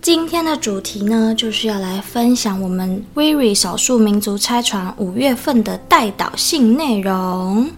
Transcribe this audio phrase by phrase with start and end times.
[0.00, 7.68] 今天的主题呢，就是要来分享我们 WIRI 少数民族拆船五月份的代导性内容。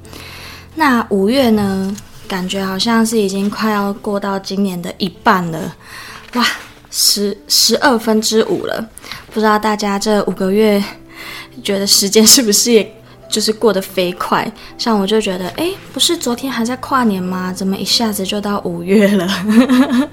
[0.74, 1.96] 那五月呢，
[2.28, 5.74] 感觉好像是已经快要过到今年的一半了，
[6.34, 6.46] 哇，
[6.90, 8.86] 十十二分之五了。
[9.32, 10.82] 不知道大家这五个月
[11.64, 12.99] 觉得时间是不是也？
[13.30, 17.52] 就是过得飞快，像我就觉得，哎，不是昨天还在跨年吗？
[17.52, 19.28] 怎么一下子就到五月了？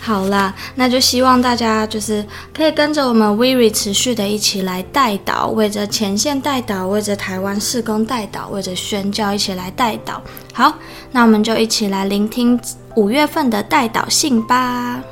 [0.00, 10.22] 好啦，那就希望大家就是可以跟着我们 WIRI 持续的一起来代导，为着前线代导，为着台湾事工代导，为着宣教一起来代导。
[10.54, 10.74] 好，
[11.12, 12.58] 那我们就一起来聆听
[12.94, 15.02] 五月份的代导信吧。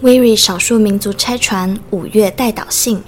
[0.00, 3.00] 威瑞少数民族拆船五月代岛信，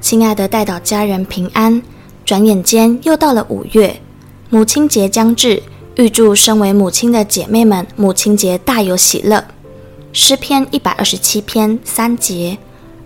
[0.00, 1.82] 亲爱的代岛家人平安。
[2.24, 4.00] 转眼间又到了五月，
[4.48, 5.60] 母亲节将至，
[5.96, 9.44] 预祝身为母亲的姐妹们母亲节大有喜乐。
[10.12, 12.56] 诗篇一百二十七篇三节：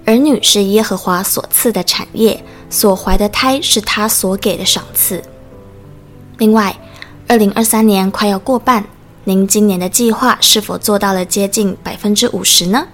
[0.05, 5.23] 儿女是耶和华所赐的产业，所怀的胎是他所给的赏赐。
[6.37, 6.77] 另外，
[7.27, 8.85] 二零二三年快要过半。
[9.29, 12.87] 您今年的计划是否做到了接近百分之五十呢？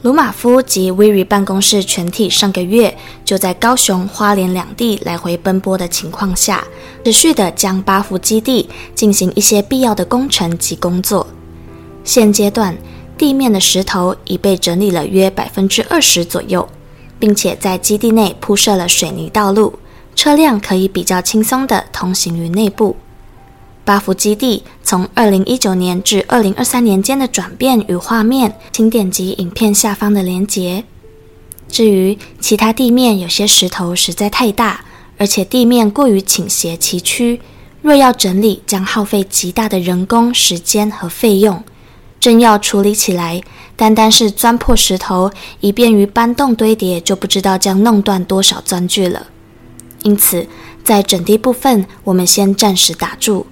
[0.00, 6.64] 鲁玛夫及 WIRI 办公室全体上个月就在高雄、花莲两地来回奔波的情况下，
[7.04, 11.26] 持续的将八福基地进行一些必要的工程及工作。
[12.02, 12.74] 现阶段
[13.18, 16.66] 地面的石头已被整理了约百分之二十左右，
[17.18, 19.78] 并且在基地内铺设了水泥道路，
[20.14, 22.96] 车辆可以比较轻松的通行于内部。
[23.86, 30.82] 八福基地从二零一九年至二零二三年间的转变与画面，请点击影片下方的链接。
[31.68, 34.84] 至于其他地面，有些石头实在太大，
[35.18, 37.38] 而且地面过于倾斜崎岖，
[37.80, 41.62] 若要整理，将耗费极大的人工时间和费用。
[42.18, 43.40] 真要处理起来，
[43.76, 45.30] 单单是钻破石头，
[45.60, 49.28] 以便于搬动堆叠，就不知道将弄断多少钻具了。
[50.02, 50.48] 因此，
[50.82, 53.46] 在整地部分，我们先暂时打住。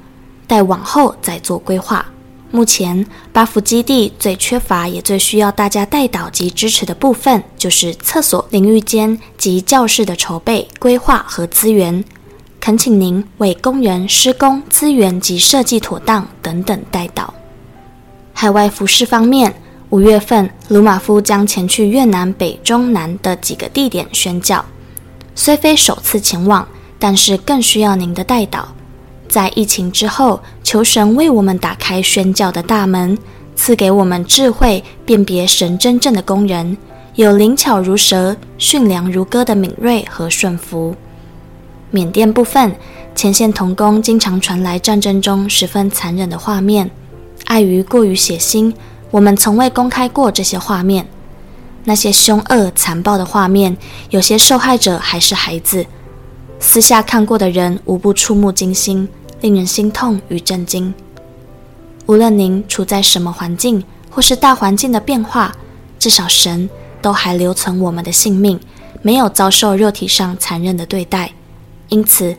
[0.47, 2.05] 待往后再做规划。
[2.51, 12.05] 目前八福基地最缺乏也最需要大家带导及支持的部分，就是厕所、淋浴间及教室的筹备、规划和资源。
[12.61, 17.35] 恳请您为工人、施工、资源及设计妥当等等带导。
[18.33, 19.55] 海外服饰方面，
[19.91, 24.65] 五月份鲁玛夫将前去越南北、中、南的几个地点宣教。
[25.35, 26.67] 虽非首次前往，
[26.99, 28.74] 但是更需要您的带导。
[29.35, 33.19] 在疫情之后，求神为我们打开宣教的大门，
[33.57, 36.79] 赐给我们智慧，辨别神真正的工人，
[37.17, 40.95] 有灵巧如蛇、驯良如鸽的敏锐和顺服。
[41.91, 42.77] 缅甸部分
[43.17, 46.89] 前线童工经常传来战争中十分残忍的画面，
[47.47, 48.73] 碍于过于血腥，
[49.11, 51.05] 我们从未公开过这些画面。
[51.83, 53.77] 那些凶恶残暴的画面，
[54.11, 55.85] 有些受害者还是孩子，
[56.61, 59.09] 私下看过的人无不触目惊心。
[59.45, 60.95] 令人心痛与震惊。
[62.07, 65.55] 无论您处在什么环境，或是大环境的变化，
[65.99, 66.71] 至少神
[67.03, 68.59] 都还留存我们的性命，
[69.03, 71.31] 没有遭受肉体上残忍的对待。
[71.91, 72.35] 因此，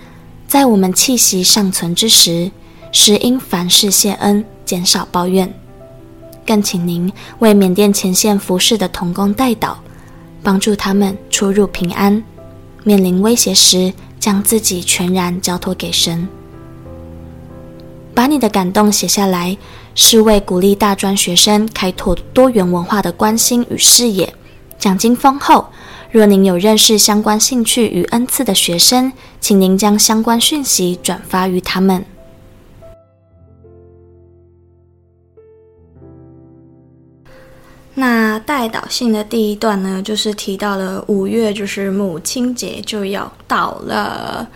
[0.48, 2.50] 在我们气息尚存之时，
[2.92, 5.54] 实应凡事谢恩，减少抱怨。
[6.44, 9.76] 更请您为缅甸前线服侍的同工代祷，
[10.42, 12.24] 帮助他们出入平安。
[12.84, 16.28] 面临威胁时，将自己全然交托给神。
[18.16, 19.56] 把你的感动写下来，
[19.94, 24.34] 是为鼓励大专学生开拓多元文化的关心与视野，
[24.80, 25.68] 奖金丰厚。
[26.12, 32.06] 若您有认识相关兴趣与恩赐的学生，请您将相关讯息转发于他们。
[37.98, 44.48] 那代祷信的第一段呢，就是提到了五月，就是母亲节就要到了，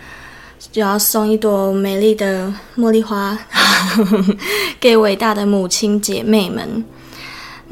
[0.72, 3.38] 就要送一朵美丽的茉莉花
[4.78, 6.84] 给伟大的母亲姐妹们。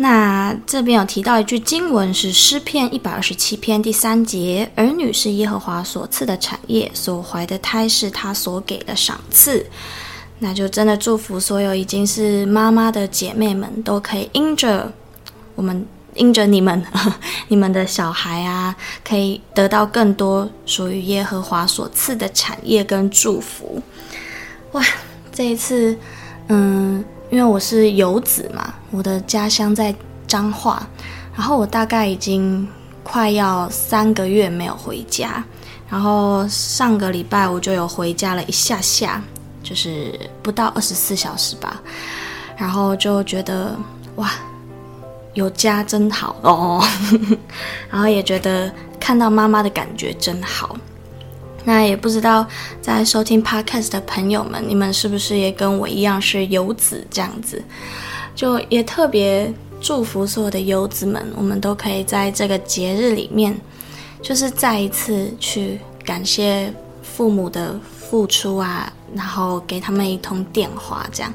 [0.01, 9.67] 那这边有提到一句经文，是诗篇一百二十七篇第三节：“儿女是耶和华所赐的产业，所怀的胎是他所给的赏赐。”
[10.39, 14.93] 那就真的祝福所有已经是妈妈的姐妹们，都可以因着。
[15.57, 15.85] 我们
[16.19, 16.85] 因着你们，
[17.49, 23.81] 你们的小孩啊，可以得到更多属于耶和华所赐的产业跟祝福。
[24.73, 24.83] 哇，
[25.33, 25.97] 这一次，
[26.49, 29.95] 嗯，因为我是游子嘛，我的家乡在
[30.27, 30.87] 彰化，
[31.35, 32.69] 然后我大概已经
[33.03, 35.43] 快要三个月没有回家，
[35.89, 39.23] 然后上个礼拜我就有回家了一下下，
[39.63, 41.81] 就是不到二十四小时吧，
[42.57, 43.75] 然后就觉得
[44.17, 44.31] 哇。
[45.39, 46.85] 有家真好哦，
[47.89, 50.77] 然后也觉得看到妈妈的感觉真好。
[51.65, 52.45] 那也不知道
[52.81, 57.63] 在收听 Podcast 的朋友们，你们是不是也跟我一样是游子这样子？
[58.35, 63.57] 就也特别祝福所有的游子们，我们都可以在这个节日里面，
[64.21, 67.79] 就是再一次去感谢父母的
[68.11, 71.33] 付出啊，然后给他们一通电话这样。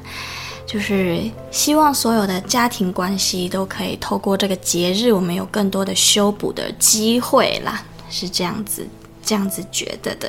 [0.74, 1.20] 就是
[1.52, 7.80] 希望所有的家庭关系都可以透过这个节日，我们有更多的修补的机会啦，
[8.10, 8.84] 是这样子，
[9.24, 10.28] 这样子觉得的。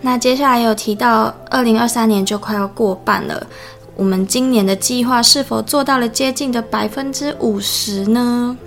[0.00, 3.46] 那接下来有提到，二零二三年就快要过半了，
[3.94, 8.58] 我们今年的计划是否做到了接近的百分之五十呢？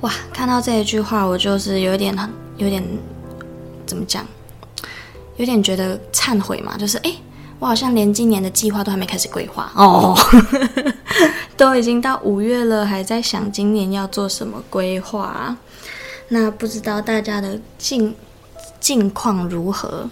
[0.00, 2.82] 哇，看到这一句话，我就是有点很，有点
[3.84, 4.26] 怎么讲，
[5.36, 7.14] 有点觉得忏悔嘛，就是诶。
[7.64, 9.72] 我好像连今年的计划都还没开始规划。
[9.74, 10.14] 哦，
[11.56, 15.56] 都已经到五月了，还在想今年要做什么规划。
[16.28, 18.14] 那不知道大家的近
[18.80, 20.06] 近况如何？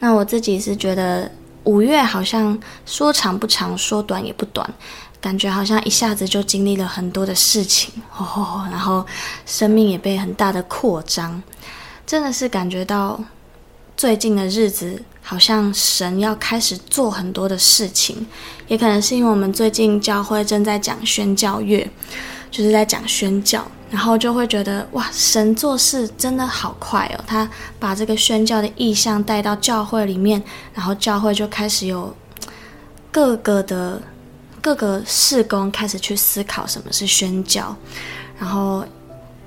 [0.00, 1.30] 那我自己是觉得
[1.62, 4.68] 五月好像说长不长，说短也不短，
[5.20, 7.94] 感觉好像一下子就经历了很多的事情。
[8.18, 9.06] 哦，然后
[9.46, 11.40] 生命也被很大的扩张，
[12.04, 13.20] 真的是感觉到
[13.96, 15.02] 最近的日子。
[15.28, 18.24] 好像神要开始做很多的事情，
[18.68, 21.90] 也可能是因为我们最近教会正在讲宣教月，
[22.48, 23.60] 就是在讲宣教，
[23.90, 27.24] 然后就会觉得哇，神做事真的好快哦！
[27.26, 27.50] 他
[27.80, 30.40] 把这个宣教的意向带到教会里面，
[30.72, 32.14] 然后教会就开始有
[33.10, 34.00] 各个的
[34.62, 37.74] 各个事工开始去思考什么是宣教，
[38.38, 38.84] 然后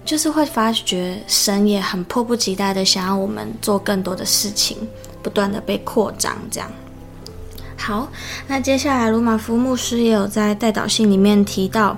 [0.10, 4.76] 就是会发觉神也很迫不及待的想要我们做更多的事情。
[5.22, 6.72] 不断的被扩张，这样。
[7.78, 8.08] 好，
[8.48, 11.96] 那接下来鲁马夫牧师也有在代祷信里面提到，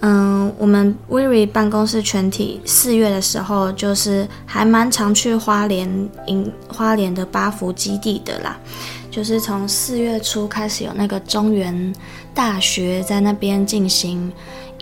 [0.00, 5.88] 嗯，我们 Weary 办公室全体四月的时候，就是还蛮常去花莲
[6.26, 8.56] 营花莲的八福基地的啦，
[9.10, 11.94] 就是从四月初开始有那个中原
[12.34, 14.30] 大学在那边进行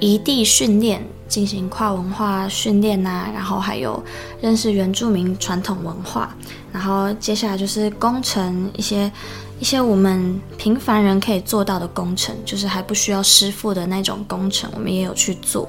[0.00, 1.02] 移地训练。
[1.28, 4.02] 进行跨文化训练呐、然后还有
[4.40, 6.34] 认识原住民传统文化，
[6.72, 9.12] 然后接下来就是工程一些
[9.60, 15.68] 一些我们平凡人可以做到的工程，就是还不需要师傅的那种工程，我们也有去做。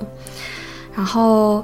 [0.95, 1.61] 然后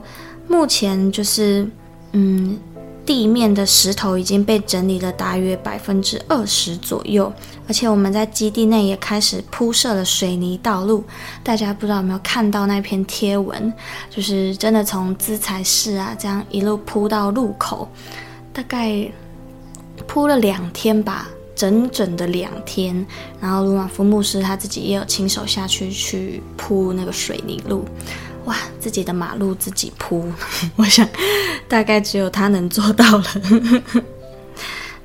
[0.50, 1.66] 目前就是
[2.12, 2.60] 嗯。
[3.06, 7.32] 地面的石头已经被整理了大约百分之二十左右，
[7.68, 11.04] 而且我们在基地内也开始铺设了水泥道路。
[11.44, 13.72] 大家不知道有没有看到那篇贴文？
[14.10, 17.88] 就是真的从资材室啊，这样一路铺到路口，
[18.52, 19.08] 大概
[20.08, 23.06] 铺了两天吧，整整的两天。
[23.40, 27.86] 然后鲁马夫牧师他自己也有亲手下去去铺那个水泥路。
[28.46, 30.32] 哇，自己的马路自己铺，
[30.78, 31.08] 我想
[31.68, 33.26] 大概只有他能做到了。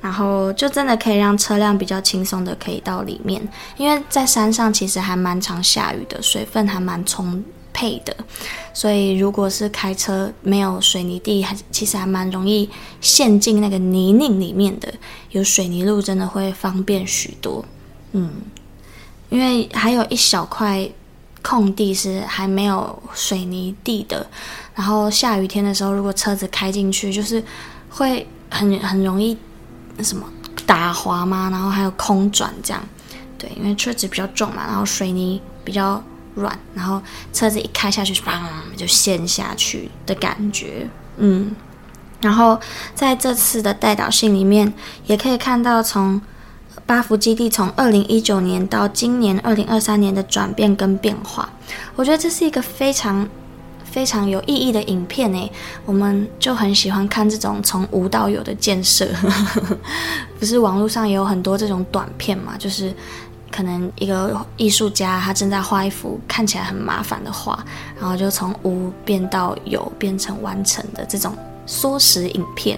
[0.01, 3.41] 然后就真的可以让车辆比较轻松的可以到里面，
[3.77, 8.15] 因为在山上其实还蛮常下雨的，水分还蛮充沛的，
[8.73, 12.67] 所以如果是开车没有水泥地，还其实还蛮容易
[12.99, 14.91] 陷进那个泥泞里面的。
[15.31, 17.63] 有水泥路真的会方便许多。
[18.13, 18.31] 嗯，
[19.29, 20.89] 因为还有一小块。
[21.41, 24.25] 空地是还没有水泥地的，
[24.75, 27.43] 然后下雨天的时候，如果车子开进去，就是
[27.89, 29.37] 会很很容易
[30.03, 30.25] 什么
[30.65, 32.83] 打滑嘛，然后还有空转这样，
[33.37, 36.03] 对，因为车子比较重嘛，然后水泥比较
[36.35, 37.01] 软，然后
[37.33, 38.39] 车子一开下去，砰
[38.77, 41.55] 就陷下去的感觉，嗯。
[42.21, 42.59] 然后
[42.93, 44.71] 在这次的代导信里面，
[45.07, 46.21] 也可以看到从
[46.85, 51.49] 八福基地从二零一九年到今年二零二三年的转变跟变化。
[51.95, 53.27] 我觉得这是一个非常
[53.83, 55.51] 非常有意义的影片诶，
[55.85, 59.07] 我们就很喜欢看这种从无到有的建设。
[60.39, 62.55] 不是网络上也有很多这种短片嘛？
[62.57, 62.93] 就是
[63.51, 67.63] 可能一个艺术家他正在画一幅看起来很麻烦的画，
[67.99, 71.35] 然后就从无变到有，变成完成的这种。
[71.67, 72.77] 缩时影片，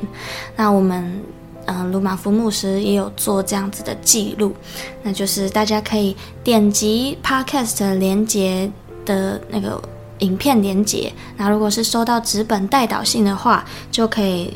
[0.56, 1.20] 那我们
[1.66, 4.54] 嗯，鲁马夫牧师也有做这样子的记录，
[5.02, 8.70] 那就是大家可以点击 Podcast 连接
[9.06, 9.82] 的那个
[10.20, 14.54] 影片连接，那如果是收到纸本代导信的话，就可以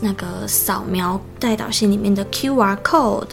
[0.00, 3.28] 那个扫描代导信里面的 QR code。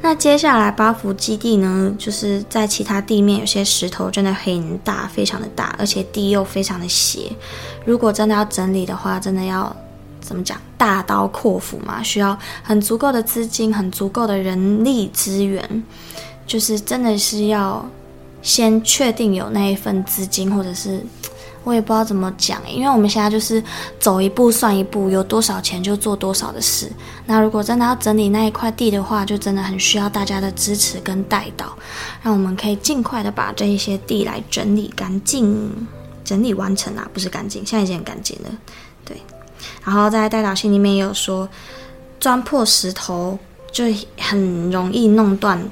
[0.00, 7.32] 那接下来八福基地呢，就是在其他地面有些石头真的很大，非常的大，而且地又非常的斜。
[7.86, 9.74] 如果真的要整理的话，真的要
[10.24, 10.58] 怎么讲？
[10.78, 15.84] 大刀阔斧嘛，需要很足够的资金，很足够的人力资源，
[16.46, 17.88] 就是真的是要
[18.42, 21.00] 先确定有那一份资金，或者是。
[21.62, 23.64] 我也不知道怎么讲，因为我们现在就是
[23.98, 26.92] 走一步算一步，有多少钱就做多少的事。
[27.24, 31.74] 那如果真的要整理那一块地的话，就真的很需要大家的支持跟带导，
[32.22, 35.70] 让我们可以尽快的把这一些地来整理干净，
[36.22, 38.50] 整理完成啊，不是干净，现在已经很干净了。
[39.02, 39.16] 对，
[39.84, 41.48] 然后在代导信里面也有说，
[42.20, 43.38] 钻破石头
[43.72, 43.84] 就
[44.18, 45.62] 很容易弄断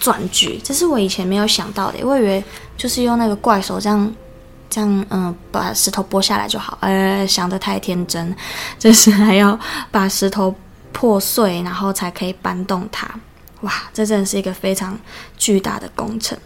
[0.00, 2.42] 钻具，这是我以前没有想到的，我以为
[2.76, 4.12] 就是用那个怪手这样。
[4.70, 6.76] 这样，嗯，把石头剥下来就好。
[6.82, 8.36] 呃，想得太天真，
[8.78, 9.58] 就是还要
[9.90, 10.54] 把石头
[10.92, 13.08] 破碎，然后才可以搬动它。
[13.62, 14.98] 哇，这真的是一个非常
[15.38, 16.36] 巨大的工程。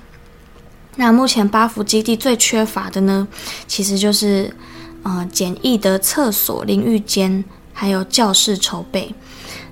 [0.94, 3.26] 那目前八福基地最缺乏的呢，
[3.66, 4.54] 其实就是，
[5.02, 9.14] 呃，简易的厕所、淋浴间，还有教室筹备。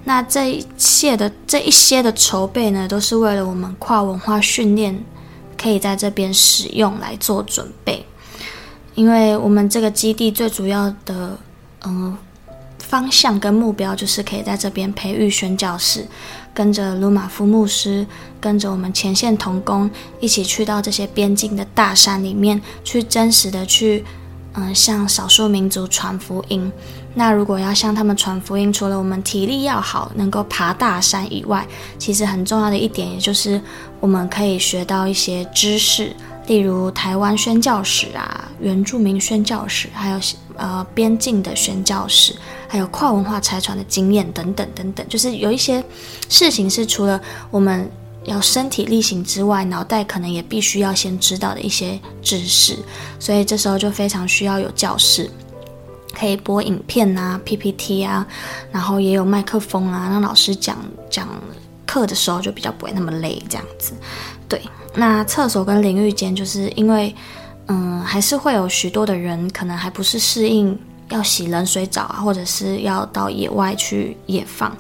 [0.05, 5.05] 那这一切的这一些的筹备呢，都是为了我们跨文化训练
[5.57, 8.05] 可以在这边使用来做准备。
[8.95, 11.39] 因为我们这个基地最主要的
[11.85, 12.17] 嗯
[12.79, 16.05] 方向跟目标，就是可以在这边培育宣教士，
[16.53, 18.05] 跟着鲁玛夫牧师，
[18.41, 24.05] 跟着我们前线同工一起去到这些边境的大山里面，去真实的去
[24.55, 26.71] 嗯向少数民族传福音。
[27.15, 31.67] 那如果要向他们传福音，除了我们体力要好，能够爬大山以外，
[31.99, 33.61] 其实很重要的一点，也就是
[33.99, 36.15] 我们可以学到一些知识。
[36.47, 40.21] 例如台湾宣教史啊，原住民宣教史，还有
[40.57, 42.35] 呃边境的宣教史，
[42.67, 45.85] 还有跨文化差传的经验等等等等，就是有一些
[46.29, 47.89] 事情是除了我们
[48.25, 52.77] 要身体力行之外，脑袋可能也必须要先知道的一些知识，
[53.19, 55.31] 所以这时候就非常需要有教室，
[56.13, 58.27] 可以播影片啊、PPT 啊，
[58.71, 60.77] 然后也有麦克风啊，让老师讲
[61.09, 61.29] 讲
[61.87, 63.93] 课的时候就比较不会那么累，这样子，
[64.49, 64.61] 对。
[64.95, 67.15] 那厕所跟淋浴间，就是因为，
[67.69, 70.77] 嗯，还是会有许多的人可能还不是适应
[71.11, 74.77] 要洗冷水澡啊，或者是要到野外去野放，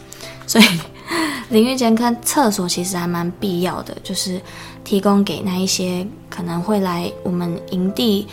[0.48, 0.64] 所以
[1.50, 4.40] 淋浴间跟厕所其实还蛮必要的，就是
[4.84, 8.26] 提供给那一些可能会来我们营地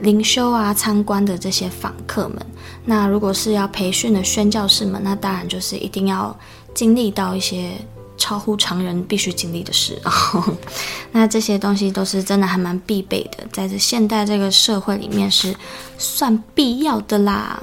[0.00, 2.38] 灵修啊、参观的这些访客们。
[2.84, 6.36] 那如果是要培训的宣教士们，那当然就是一定要
[6.74, 7.72] 经历到一些。
[8.16, 10.56] 超乎常人必须经历的事哦，
[11.10, 15.52] 那这些东西都是真的还蛮必备的，在这现代这个社会里面是
[15.98, 17.60] 算必要的啦。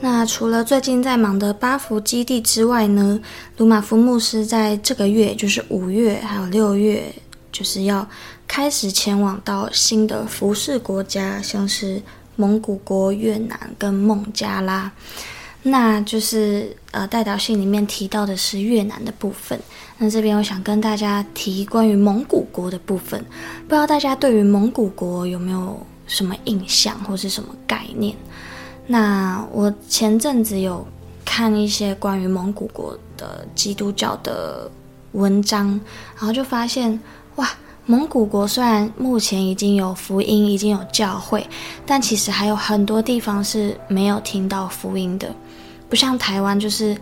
[0.00, 3.20] 那除了最近在忙的巴福基地之外呢，
[3.56, 7.12] 鲁马夫牧师在这个月，就是五月还有六月，
[7.50, 8.08] 就是要
[8.46, 12.00] 开始前往到新的服饰国家，像是
[12.36, 14.90] 蒙古国、越南跟孟加拉。
[15.60, 19.58] 那就是呃，代表信里面提到的是越南的部分。
[19.98, 23.22] 那这边我想跟大家提关于蒙古国的部分，
[23.66, 28.16] 不知道大家对于蒙古国有没有什么印象或是什么概念？
[28.90, 30.84] 那我前阵子有
[31.22, 34.68] 看一些关于蒙古国的基督教的
[35.12, 35.78] 文章，
[36.16, 36.98] 然后就发现
[37.36, 37.46] 哇，
[37.84, 41.46] 蒙古国虽然目前已经有福音，已经有教会，
[41.84, 45.30] 但其实还有很多地方是没有听到福音的。
[45.90, 46.96] 不像台湾，就是，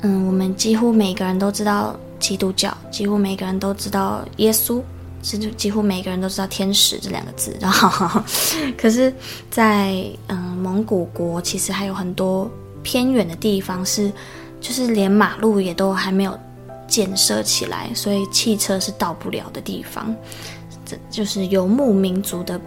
[0.00, 4.80] 嗯，我们几乎每个人都知道基督教，几乎每个人都知道耶稣，
[5.26, 7.56] 甚至几乎每个人都知道天使这两个字。
[7.60, 8.22] 然后，
[8.78, 9.12] 可是
[9.50, 12.48] 在，嗯蒙古国，其实还有很多
[12.84, 14.12] 偏远的地方是，
[14.60, 16.38] 就是连马路也都还没有
[16.86, 20.14] 建设起来，所以汽车是到不了的地方。
[20.84, 22.60] 这就是游牧民族的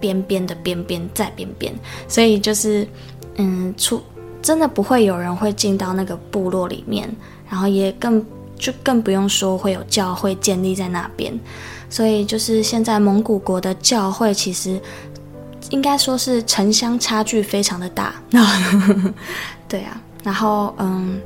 [0.00, 1.74] 边边的边边在边边，
[2.08, 2.88] 所以就是
[3.36, 4.02] 嗯，出
[4.40, 7.14] 真的不会有人会进到那个部落里面，
[7.46, 8.24] 然后也更
[8.56, 11.38] 就更不用说会有教会建立在那边，
[11.90, 14.80] 所以就是现在蒙古国的教会其实
[15.68, 18.14] 应该说是城乡差距非常的大，
[19.68, 21.20] 对啊，然后嗯。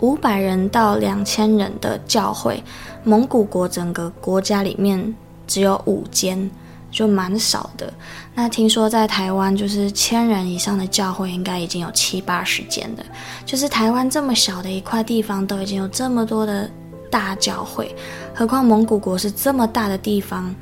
[0.00, 2.62] 五百人到两千人的教会，
[3.02, 5.12] 蒙古国整个国家里面
[5.44, 6.48] 只有五间，
[6.88, 7.92] 就蛮少的。
[8.32, 13.02] 那听说在台湾，就是千人以上的教会应该已经有七八十间了。
[13.44, 16.70] 就是台湾这么小的一块地方，都已经有这么多的
[17.10, 17.94] 大教会，
[18.34, 20.54] 何况蒙古国是这么大的地方，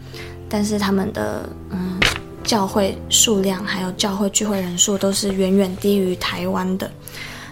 [0.49, 1.99] 但是他们的嗯
[2.45, 6.91] 教会数量还有教会聚会人数都是远远低于台湾的。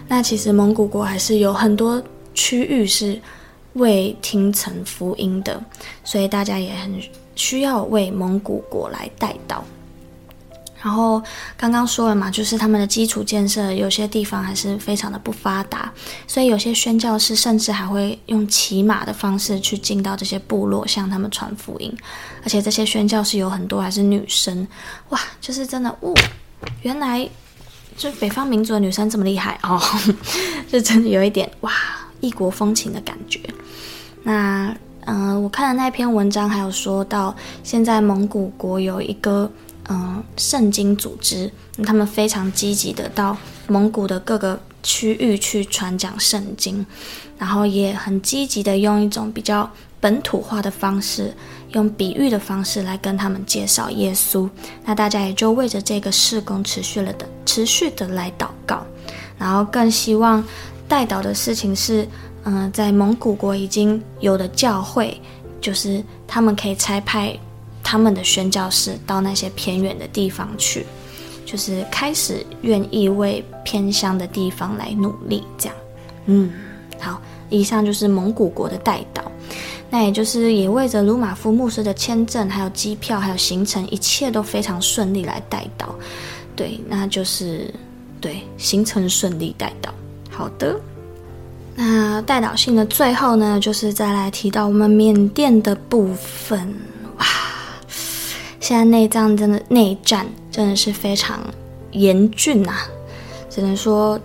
[0.07, 2.01] 那其实蒙古国还是有很多
[2.33, 3.19] 区域是
[3.73, 5.61] 未听成福音的，
[6.03, 6.93] 所以大家也很
[7.35, 9.57] 需要为蒙古国来代祷。
[10.85, 11.19] 然后
[11.57, 15.91] 刚刚说了嘛，就是他们的基础建设有些地方还是非常的不发达，
[16.27, 21.91] 所以有些宣教士甚至还会用骑马的方式去进到这些部落向他们传福音，
[22.43, 24.67] 而且这些宣教士有很多还是女生，
[25.09, 26.13] 哇，就是真的，哦，
[26.83, 27.27] 原来。
[27.97, 29.81] 就北方民族的女生这么厉害哦，
[30.69, 31.71] 就真的 有一点哇，
[32.19, 33.39] 异国风情的感觉。
[34.21, 34.75] 那
[35.05, 39.49] 嗯、我看的那篇文章还有说到，现在蒙古国有一个
[39.89, 41.51] 嗯圣经组织，
[41.85, 43.37] 他们非常积极的到
[43.67, 46.85] 蒙古的各个区域去传讲圣经，
[47.37, 51.33] 然后也很积极的用一种比较本土化的方式。
[51.71, 54.49] 用比喻的方式来跟他们介绍耶稣，
[54.85, 58.85] 那大家也就为着这个事工持续了的持续的来祷告，
[59.37, 60.41] 然后更希望
[60.87, 62.07] 代祷的事情是，
[62.45, 65.19] 嗯、在蒙古国已经有的教会，
[65.59, 67.37] 就是他们可以差派
[67.85, 70.83] 他们的宣教士到那些偏远的地方去，
[71.45, 75.75] 就是开始愿意为偏乡的地方来努力，这样。
[76.25, 76.51] 嗯，
[76.99, 77.21] 好，
[77.51, 79.21] 以上就是蒙古国的代祷。
[79.91, 85.85] 那也就是也为着鲁马夫牧师的签证，还有机票，还有行程，一切都非常顺利来代祷。
[86.55, 87.71] 对，那就是
[88.19, 89.89] 对行程顺利代祷。
[90.31, 90.75] 好的，
[91.75, 96.73] 那代导信的最后呢，就是再来提到我们缅甸的部分。
[98.67, 101.39] 现在内战真的内战真的是非常
[101.91, 102.89] 严峻啊，
[103.47, 104.19] 只能说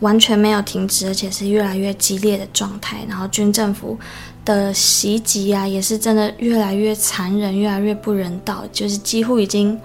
[0.00, 3.04] 完全没有停止，而且是越来越激烈的状态。
[3.06, 3.98] 然后军政府。
[4.44, 9.78] 的袭击啊，也是真的越来越残忍，越来越不人道，就是几乎已经，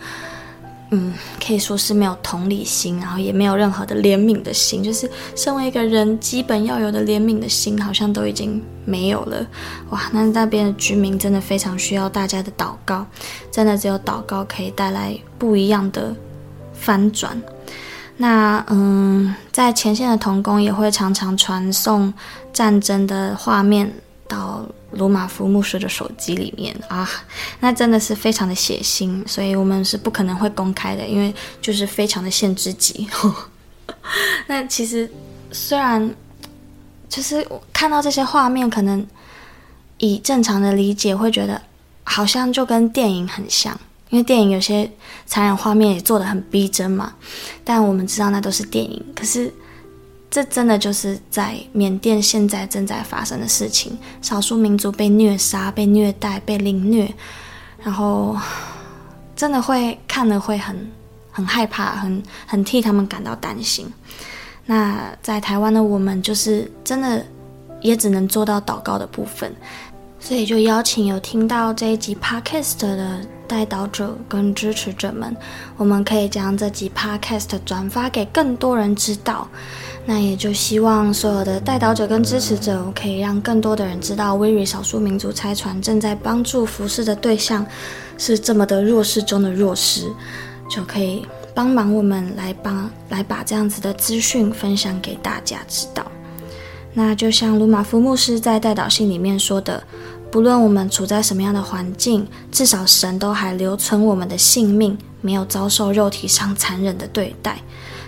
[0.89, 1.13] 嗯，
[1.45, 9.45] 可以说是没有同理心，然后也没有任何的怜悯的心，就是身为一个人基本要有的怜悯的心，好像都已经没有了。
[9.89, 13.05] 哇，那那边的居民真的非常需要大家的祷告，
[13.51, 16.15] 真的只有祷告可以带来不一样的
[16.73, 17.41] 翻转。
[18.17, 22.13] 那嗯，在前线的童工也会常常传送
[22.51, 23.93] 战争的画面。
[24.29, 27.07] 到鲁马夫牧师的手机里面啊，
[27.59, 33.07] 那真的是非常的血腥，所以我们是不可能会公开的，因为就是非常的限制级。
[34.47, 35.11] 那其实
[35.51, 36.09] 虽然
[37.09, 39.05] 就是看到这些画面，可能
[39.97, 41.61] 以正常的理解会觉得
[42.03, 43.77] 好像就跟电影很像，
[44.09, 44.89] 因为电影有些
[45.25, 47.13] 残忍画面也做的很逼真嘛，
[47.63, 49.53] 但我们知道那都是电影，可是。
[50.29, 57.11] 这真的就是在缅甸现在正在发生的事情，少数民族被虐杀、被虐待、被凌虐，
[57.81, 58.37] 然后
[59.35, 60.75] 真的会看了会很
[61.31, 63.87] 很害怕，很很替他们感到担心。
[64.65, 67.25] 那在台湾的我们，就是真的
[67.81, 69.55] 也只能做到祷告的部分，
[70.19, 75.33] 所以就邀请有听到这一集 Podcast 的代祷者跟支持者们，
[75.77, 79.47] 我们可以将这集 Podcast 转发给更多人知道。
[80.09, 87.65] 那也就希望所有的代祷者跟支持者，可以让更多的人知道，WIRI 少数民族差传正在帮助服侍的对象
[88.17, 90.09] 是这么的弱势中的弱势，
[90.69, 96.05] 就可以帮忙我们来帮来把这样子的资讯分享给大家知道。
[96.93, 99.83] 那就像鲁玛夫牧师在代祷信里面说的，
[100.31, 107.59] 不论我们处在什么样的环境，至少神都还留存我们的性命，没有遭受肉体上残忍的对待。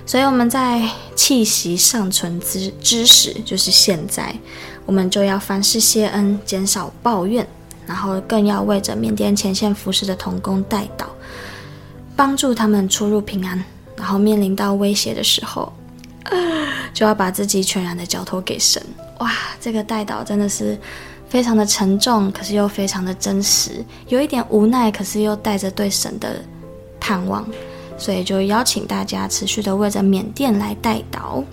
[0.10, 4.34] 所以我们在气息尚存之之时，就是现在，
[4.88, 7.48] 我们就要凡事谢恩，减少抱怨，
[7.86, 11.06] 然后更要为着缅甸前线服侍的同工代祷，
[12.16, 13.64] 帮助他们出入平安。
[13.96, 15.72] 然后面临到威胁的时候，
[16.92, 18.84] 就要把自己全然的交托给神。
[19.20, 20.76] 哇，这个代祷真的是
[21.30, 26.44] 非常的沉重，可是又非常的真实，有一点无奈，可是又带着对神的
[27.00, 27.48] 盼望，
[28.00, 31.44] 所以就邀请大家持续的为着缅甸来代祷。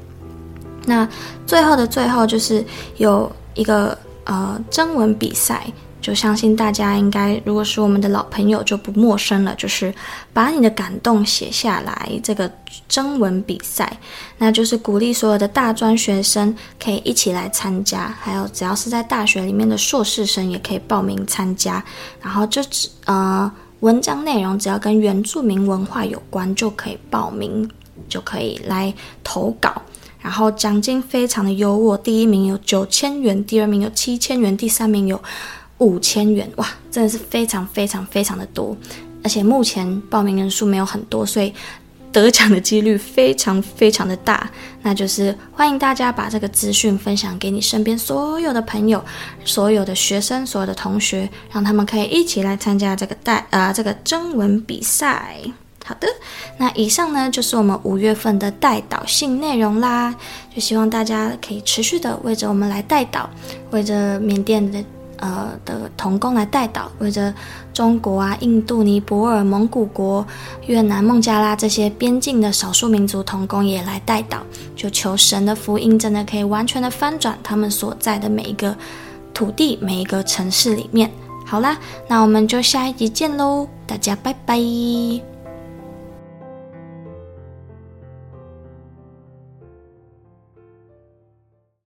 [0.87, 1.07] 那
[1.47, 2.65] 最后的最后，就是
[2.97, 5.67] 有一个呃征文比赛。
[5.99, 9.93] 就相信大家应该，如果是我们的老朋友就不陌生了，就是
[10.33, 12.09] 把你的感动写下来。
[12.23, 12.49] 这个
[12.87, 13.99] 征文比赛，
[14.39, 21.83] 那就是鼓励所有的大专学生可以一起来参加，还有只要是在大学里面的硕士生也可以报名参加。
[22.23, 27.69] 然后就只呃文章内容只要跟原住民文化有关就可以报名，
[28.09, 29.83] 就可以来投稿。
[30.21, 35.21] 然后奖金非常的优渥，第一名有九千元，第二名有七千元，第三名有。
[35.79, 38.75] 五千元哇，真的是非常非常非常的多，
[39.23, 41.53] 而且目前报名人数没有很多，所以
[42.17, 44.49] 得奖的几率非常非常的大。
[44.81, 49.05] 那就是欢迎大家把这个资讯分享给你身边所有的朋友、
[49.45, 55.37] 所有的学生、所有的同学，让他们可以一起来参加这个代呃这个征文比赛。
[55.85, 56.09] 好的，
[56.57, 60.15] 那以上呢就是我们五月份的代导性内容啦，
[60.55, 63.27] 就希望大家可以持续的为着我们来代祷，
[63.73, 64.83] 为着缅甸的。
[65.19, 67.33] 呃的童工来代祷，或者
[67.73, 70.27] 中国啊、印度尼泊尔、蒙古国、
[70.67, 74.39] 越南、孟加拉这些边境的少数民族童工也来代祷，
[74.75, 78.77] 就求神的福音真的可以完全的翻转他们所在的每一个
[79.35, 81.11] 土地、每一个城市里面。
[81.45, 85.36] 好啦，那我们就下一集见喽，大家拜拜。